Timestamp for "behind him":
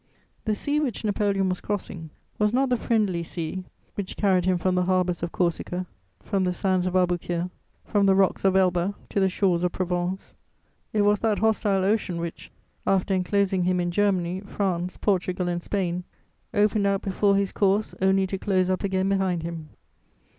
19.07-19.69